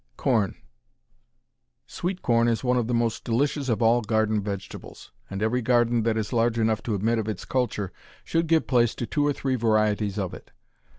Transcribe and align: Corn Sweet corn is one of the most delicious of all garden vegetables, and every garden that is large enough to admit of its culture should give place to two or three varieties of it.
Corn 0.17 0.55
Sweet 1.85 2.23
corn 2.23 2.47
is 2.47 2.63
one 2.63 2.75
of 2.75 2.87
the 2.87 2.93
most 2.95 3.23
delicious 3.23 3.69
of 3.69 3.83
all 3.83 4.01
garden 4.01 4.41
vegetables, 4.41 5.11
and 5.29 5.43
every 5.43 5.61
garden 5.61 6.01
that 6.01 6.17
is 6.17 6.33
large 6.33 6.57
enough 6.57 6.81
to 6.81 6.95
admit 6.95 7.19
of 7.19 7.29
its 7.29 7.45
culture 7.45 7.93
should 8.23 8.47
give 8.47 8.65
place 8.65 8.95
to 8.95 9.05
two 9.05 9.27
or 9.27 9.33
three 9.33 9.53
varieties 9.53 10.17
of 10.17 10.33
it. 10.33 10.49